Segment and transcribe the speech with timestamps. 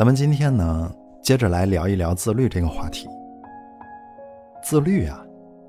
[0.00, 3.06] 咱们今天呢，接着来聊一聊自律这个话题。
[4.62, 5.22] 自律啊，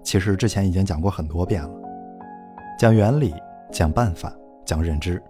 [0.04, 1.70] 其实之前已经讲过很多遍了，
[2.80, 3.34] 讲原理，
[3.74, 4.34] 讲办法，
[4.64, 5.22] 讲认知。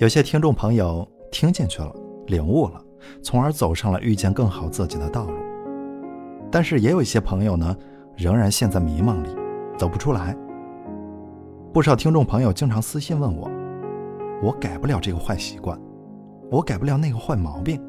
[0.00, 1.94] 有些听众朋友听进去了，
[2.26, 2.82] 领悟了，
[3.22, 5.38] 从而走上了遇见更好自己的道路。
[6.50, 7.76] 但是也有一些朋友呢，
[8.16, 9.28] 仍然陷在迷茫里，
[9.78, 10.36] 走不出来。
[11.72, 13.48] 不少听众朋友经常私信问我
[14.42, 15.80] ：“我改不了这个坏习惯，
[16.50, 17.80] 我改不了那个坏毛病，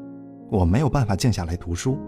[0.52, 1.98] 我没有办法静下来读书。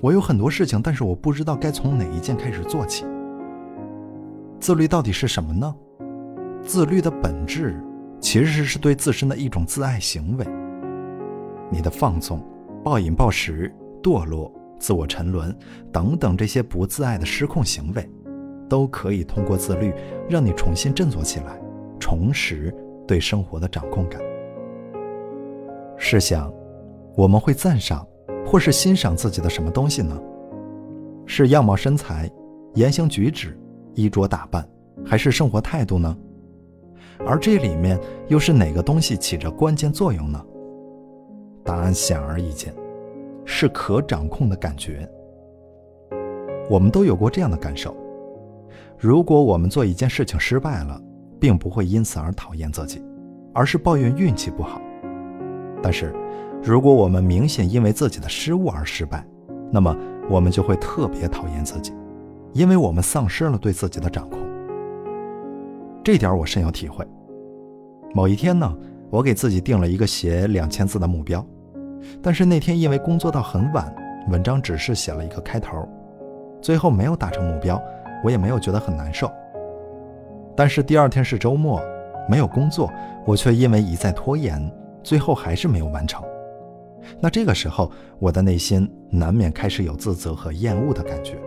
[0.00, 3.06] 我有很多事情，但是我不知道该从哪一件开始做起。”
[4.58, 5.72] 自律到底是什么呢？
[6.60, 7.80] 自律的本质
[8.20, 10.44] 其实是对自身的一种自爱行为。
[11.70, 12.42] 你的放纵、
[12.82, 13.72] 暴饮暴食、
[14.02, 14.52] 堕落。
[14.76, 15.56] 自我沉沦
[15.90, 18.06] 等等这些不自爱的失控行为，
[18.68, 19.94] 都可以通过自律
[20.28, 21.58] 让你重新振作起来，
[21.98, 22.74] 重拾
[23.06, 24.20] 对生活的掌控感。
[25.96, 26.52] 试想，
[27.16, 28.06] 我们会赞赏
[28.46, 30.20] 或是欣赏自己的什么东西呢？
[31.26, 32.30] 是样貌身材、
[32.74, 33.58] 言行举止、
[33.94, 34.68] 衣着打扮，
[35.04, 36.16] 还是生活态度呢？
[37.26, 40.44] 而这里面又是哪个东西起着关键作用呢？
[41.64, 42.74] 答案显而易见。
[43.46, 45.06] 是可掌控的感觉。
[46.70, 47.94] 我们都有过这样的感受：
[48.98, 50.98] 如果我们做一件事情失败了，
[51.38, 53.04] 并不会因此而讨厌自己，
[53.52, 54.80] 而是抱怨运气不好；
[55.82, 56.14] 但是，
[56.66, 59.22] 如果我们明显因为自己的失误而失败，
[59.70, 59.94] 那么
[60.30, 61.92] 我们就会特别讨厌自己，
[62.54, 64.38] 因为我们丧失了对自己的掌控。
[66.02, 67.06] 这点我深有体会。
[68.14, 68.74] 某一天呢，
[69.10, 71.44] 我给自己定了一个写两千字的目标。
[72.22, 73.94] 但是那天因为工作到很晚，
[74.30, 75.86] 文章只是写了一个开头，
[76.62, 77.78] 最后没有达成目标，
[78.24, 79.30] 我也没有觉得很难受。
[80.56, 81.78] 但是第二天是周末，
[82.26, 82.90] 没有工作，
[83.26, 84.58] 我却因为一再拖延，
[85.02, 86.24] 最后还是没有完成。
[87.20, 91.38] 那这个时候，我的内心难免开始有自责和厌恶的感觉，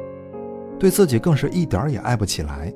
[0.79, 2.73] 对自己更是一点儿也爱不起来。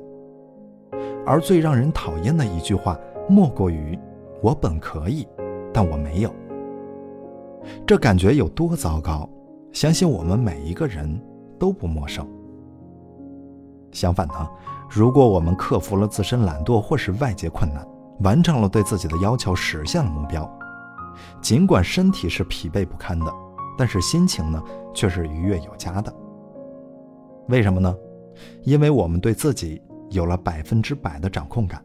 [1.24, 2.98] 而最让人讨厌的一句话，
[3.28, 3.98] 莫过于
[4.42, 5.26] “我本可以，
[5.72, 6.34] 但我没有”。
[7.86, 9.28] 这感觉有多糟糕？
[9.72, 11.08] 相信我们每一个人
[11.58, 12.26] 都不陌生。
[13.92, 14.48] 相反呢，
[14.90, 17.86] 如果我们克服了自身懒惰或是外界困难，
[18.20, 20.42] 完成了对自己的要求，实现了目标，
[21.40, 23.32] 尽管身体是疲惫不堪的，
[23.76, 24.62] 但是心情呢
[24.94, 26.14] 却是愉悦有加的。
[27.48, 27.94] 为什么呢？
[28.62, 31.84] 因为我们对自己有了百分之百的掌控感。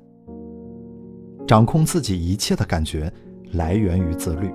[1.48, 3.12] 掌控自己一切的感觉，
[3.54, 4.54] 来源于自律。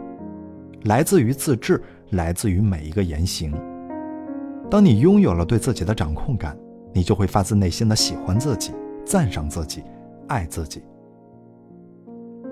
[0.84, 3.52] 来自于自制，来自于每一个言行。
[4.70, 6.58] 当你拥有了对自己的掌控感，
[6.92, 8.72] 你就会发自内心的喜欢自己、
[9.04, 9.82] 赞赏自己、
[10.28, 10.82] 爱自己。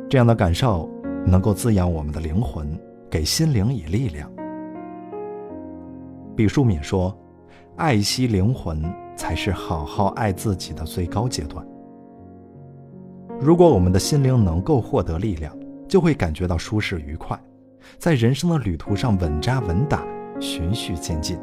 [0.08, 0.88] 这样的感受
[1.26, 2.68] 能够滋养我们的灵魂，
[3.10, 4.30] 给心灵以力量。
[6.36, 7.16] 毕淑敏说
[7.76, 8.82] ：“爱惜灵魂，
[9.16, 11.66] 才是好好爱自己的最高阶段。”
[13.38, 15.54] 如果我们的心灵能够获得力量，
[15.88, 17.38] 就会感觉到舒适愉快。
[17.98, 20.04] 在人生的旅途上稳扎稳打，
[20.38, 21.38] 循序渐进。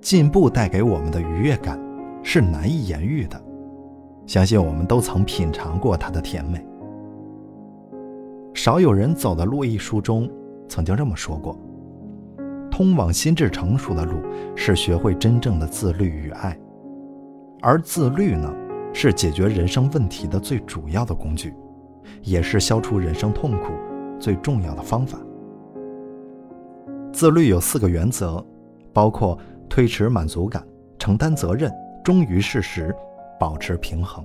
[0.00, 1.78] 进步带给我们的愉悦感
[2.22, 3.42] 是难以言喻的，
[4.26, 6.64] 相信我们都曾品尝过它的甜美。
[8.62, 10.30] 少有人走的路一书中
[10.68, 11.58] 曾经这么说过：
[12.70, 14.20] 通往心智成熟的路
[14.54, 16.54] 是学会真正的自律与爱，
[17.62, 18.54] 而自律呢，
[18.92, 21.54] 是解决人生问题的最主要的工具，
[22.20, 23.72] 也是消除人生痛苦。
[24.20, 25.18] 最重要的方法，
[27.14, 28.44] 自律有四个原则，
[28.92, 29.38] 包括
[29.70, 30.62] 推迟满足感、
[30.98, 31.72] 承担责任、
[32.04, 32.94] 忠于事实、
[33.38, 34.22] 保持平衡。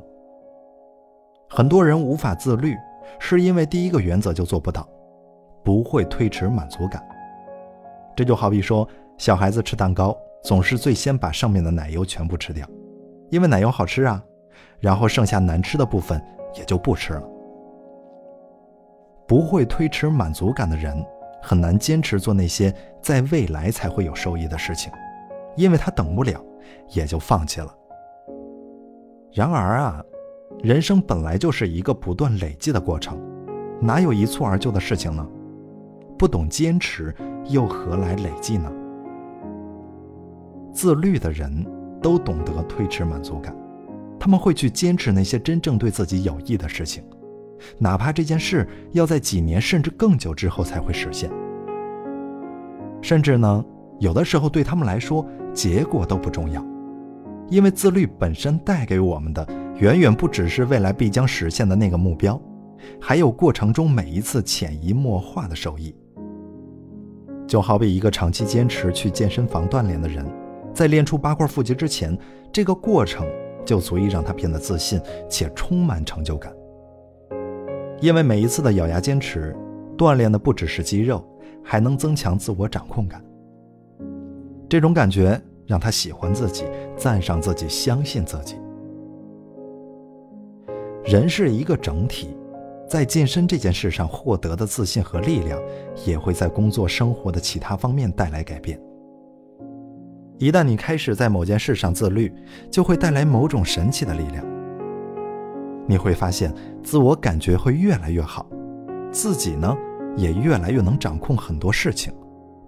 [1.48, 2.76] 很多人无法自律，
[3.20, 4.88] 是因为第一个原则就做不到，
[5.64, 7.04] 不会推迟满足感。
[8.16, 12.68] 这就好比说，小孩子吃蛋糕，总是最先把上面的奶油全部吃掉，
[13.30, 14.24] 因为奶油好吃啊，
[14.80, 16.22] 然后剩下难吃的部分
[16.56, 17.24] 也就不吃了。
[19.28, 20.96] 不会推迟满足感的人，
[21.42, 24.92] 很难坚持做那些在未来才会有收益的事情，
[25.56, 26.40] 因为他等不了，
[26.90, 27.76] 也就放弃了。
[29.34, 30.02] 然而啊，
[30.64, 33.20] 人生本来就是一个不断累积的过程，
[33.80, 35.26] 哪有一蹴而就的事情呢？
[36.18, 37.14] 不懂坚持，
[37.50, 38.72] 又何来累计呢？
[40.74, 41.66] 自律的人
[42.02, 43.56] 都懂得推迟满足感，
[44.20, 47.04] 他们会去坚持那些真正对自己有益的事情。
[47.78, 51.30] 哪怕这件事要在几年甚至更久之后才会实现，
[53.02, 53.64] 甚至呢，
[54.00, 56.66] 有的时候对他们来说，结果都不重要，
[57.50, 62.40] 因为自律本身带给我们的远远不只是未来必将实现的那个目标，
[63.00, 65.94] 还有过程中每一次潜移默化的受益。
[67.46, 70.26] 就好比一个长期坚持去健身房锻炼的人，
[70.74, 72.18] 在练出八块腹肌之前，
[72.52, 73.28] 这个过程
[73.66, 75.00] 就足以让他变得自信
[75.30, 76.54] 且充满成就感。
[78.00, 79.56] 因为每一次的咬牙坚持，
[79.98, 81.24] 锻炼的不只是肌肉，
[81.64, 83.24] 还能增强自我掌控感。
[84.70, 86.64] 这种感觉让他喜欢自己，
[86.98, 88.56] 赞赏自己，相信自己。
[91.06, 92.36] 人是一个整体，
[92.90, 95.62] 在健身这件事上获得的自信和力量，
[96.04, 98.82] 也会在工作生活的其他方面带来改变。
[100.40, 102.34] 一旦你开始在某件事上自律，
[102.72, 104.44] 就会带来某种神奇的力量。
[105.88, 108.48] 你会发现，自我感觉会越来越好，
[109.12, 109.78] 自己呢，
[110.18, 112.12] 也越来越能掌控很多事情，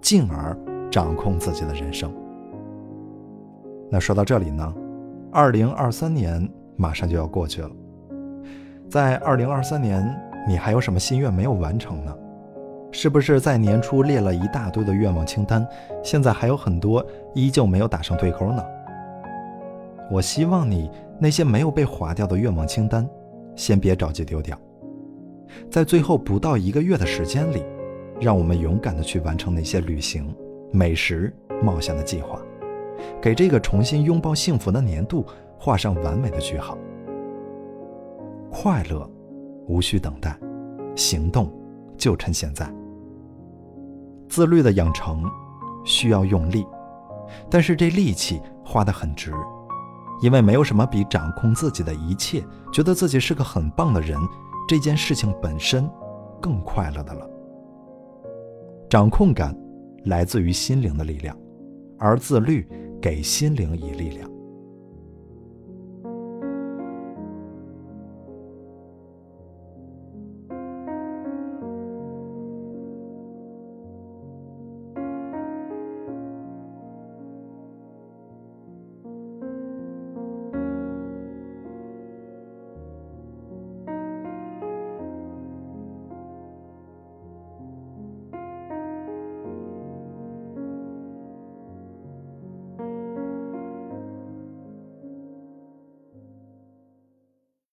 [0.00, 0.56] 进而
[0.92, 2.14] 掌控自己的人生。
[3.90, 4.72] 那说到这里呢，
[5.32, 7.70] 二零二三年马上就要过去了。
[8.88, 10.02] 在二零二三年，
[10.48, 12.16] 你还有什么心愿没有完成呢？
[12.90, 15.66] 是不是在年初列了一大堆的愿望清单，
[16.02, 17.04] 现在还有很多
[17.34, 18.64] 依旧没有打上对勾呢？
[20.10, 23.06] 我希望你那些没有被划掉的愿望清单，
[23.54, 24.58] 先别着急丢掉，
[25.70, 27.62] 在最后不到一个月的时间里，
[28.18, 30.34] 让我们勇敢的去完成那些旅行、
[30.72, 31.30] 美食、
[31.62, 32.40] 冒险的计划，
[33.20, 35.26] 给这个重新拥抱幸福的年度
[35.58, 36.74] 画上完美的句号。
[38.50, 39.08] 快乐，
[39.66, 40.38] 无需等待，
[40.96, 41.52] 行动
[41.96, 42.72] 就趁现在。
[44.28, 45.24] 自律的养成
[45.84, 46.66] 需要用力，
[47.50, 49.32] 但是这力气花得很值，
[50.22, 54.18] 因为没有什么比掌控自己的一切，觉得自己是个很棒的人
[54.68, 55.88] 这件事情本身
[56.40, 57.28] 更快乐的了。
[58.90, 59.56] 掌控感
[60.04, 61.36] 来自于心灵的力量，
[61.98, 62.68] 而自律
[63.00, 64.30] 给心灵以力量。